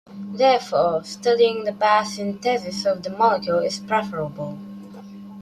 Therefore, 0.33 1.03
studying 1.03 1.63
the 1.63 1.71
biosynthesis 1.71 2.91
of 2.91 3.03
the 3.03 3.11
molecule 3.11 3.59
is 3.59 3.77
preferable. 3.77 4.57